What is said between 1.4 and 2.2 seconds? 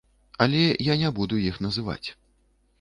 іх называць.